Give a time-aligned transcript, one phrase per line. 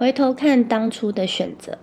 [0.00, 1.76] 回头看当初的选择，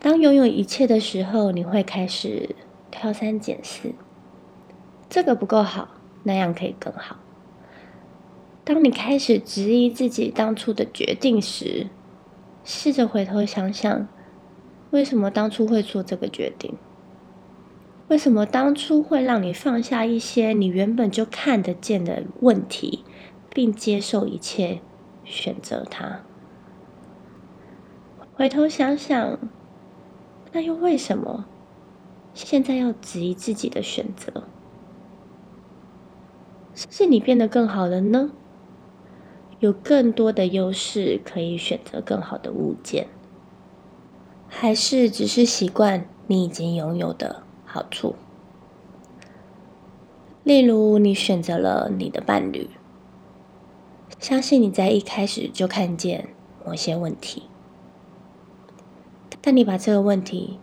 [0.00, 2.56] 当拥有一切的时候，你会开始
[2.90, 3.92] 挑三拣四，
[5.08, 5.90] 这个不够好，
[6.24, 7.18] 那样可以更好。
[8.64, 11.86] 当你开始质疑自己当初的决定时，
[12.64, 14.08] 试着回头想想，
[14.90, 16.74] 为什么当初会做这个决定？
[18.08, 23.04] 为什么当初会让你放下一些你原本就看得见的问题，
[23.54, 24.80] 并接受一切，
[25.22, 26.22] 选择它？
[28.42, 29.38] 回头想想，
[30.50, 31.44] 那又为什么
[32.34, 34.42] 现在要质疑自己的选择？
[36.74, 38.32] 是你变得更好了呢？
[39.60, 43.06] 有更多的优势可以选择更好的物件，
[44.48, 47.44] 还是只是习惯你已经拥有的？
[47.64, 48.16] 好处，
[50.42, 52.68] 例如你选择了你的伴侣，
[54.18, 56.30] 相信你在一开始就看见
[56.66, 57.44] 某些问题，
[59.42, 60.60] 但你把这个问题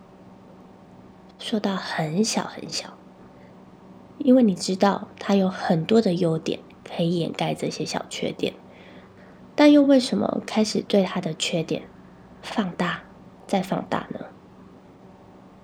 [1.38, 2.94] 说到很小很小，
[4.17, 8.53] 因为你知道他有很多的优点可以掩盖这些小缺点，
[9.53, 11.83] 但又为什么开始对他的缺点
[12.41, 13.03] 放大
[13.45, 14.21] 再放大呢？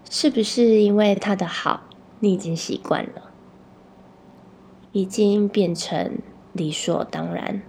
[0.09, 1.83] 是不是因为他的好，
[2.19, 3.31] 你已经习惯了，
[4.91, 6.19] 已经变成
[6.51, 7.63] 理所当然，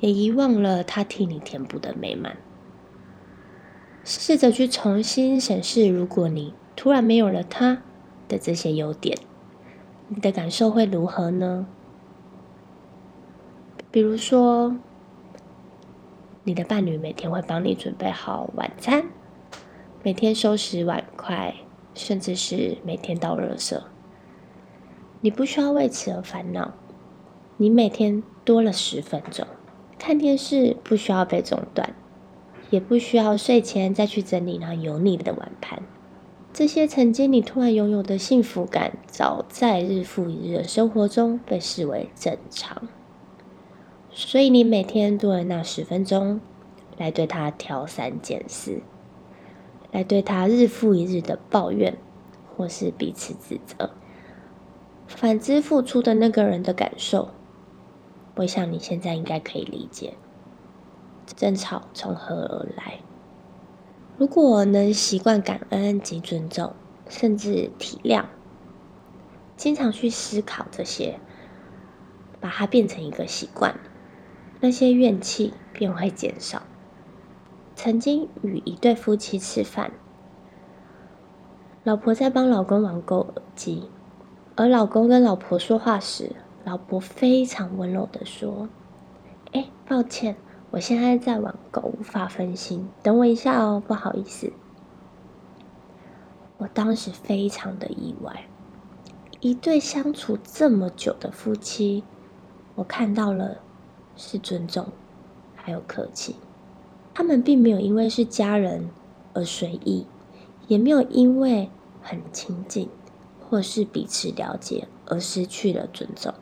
[0.00, 2.36] 也遗忘了他替你填补的美满？
[4.18, 7.80] 试着去重新审视，如果你突然没有了他
[8.26, 9.16] 的这些优点，
[10.08, 11.68] 你的感受会如何呢？
[13.92, 14.76] 比如说，
[16.42, 19.04] 你的伴侣每天会帮你准备好晚餐。
[20.02, 21.54] 每天收拾碗筷，
[21.94, 23.84] 甚至是每天倒热色，
[25.20, 26.72] 你不需要为此而烦恼。
[27.58, 29.46] 你每天多了十分钟
[30.00, 31.94] 看电视，不需要被中断，
[32.70, 35.82] 也不需要睡前再去整理那油腻的碗盘。
[36.52, 42.88] 这些曾经你突然拥有的幸福感，早在日复一日的生活中被视为正常。
[44.10, 46.40] 所以你每天多了那十分钟，
[46.96, 48.80] 来对他挑三拣四。
[49.92, 51.98] 来对他日复一日的抱怨，
[52.56, 53.90] 或是彼此指责，
[55.08, 57.30] 反之付出的那个人的感受，
[58.36, 60.14] 我想你现在应该可以理解，
[61.36, 63.00] 争吵从何而来。
[64.18, 66.74] 如果能习惯感恩及尊重，
[67.08, 68.24] 甚至体谅，
[69.56, 71.18] 经常去思考这些，
[72.40, 73.80] 把它变成一个习惯，
[74.60, 76.62] 那些怨气便会减少。
[77.74, 79.92] 曾经与一对夫妻吃饭，
[81.82, 83.88] 老婆在帮老公网购耳机，
[84.54, 88.68] 而老公跟老婆说话时，老婆非常温柔的说
[89.52, 90.36] ：“哎，抱歉，
[90.70, 94.52] 我现在在网购，无法分心，等我一下哦，不好意思。”
[96.58, 98.44] 我当时非常的意外，
[99.40, 102.04] 一对相处这么久的夫妻，
[102.74, 103.56] 我看到了
[104.14, 104.86] 是尊重，
[105.56, 106.36] 还有客气。
[107.14, 108.90] 他们并没有因为是家人
[109.34, 110.06] 而随意，
[110.68, 111.70] 也没有因为
[112.02, 112.88] 很亲近
[113.48, 116.34] 或是彼此了解而失去了尊重。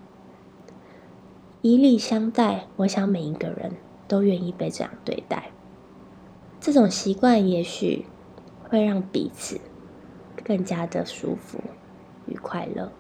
[1.62, 3.72] 以礼相待，我想每一个人
[4.09, 5.53] 都愿意被这样对待。
[6.61, 8.07] 这种习惯也许
[8.65, 9.61] 会让彼此
[10.45, 11.63] 更加的舒服
[12.27, 12.91] 与快乐。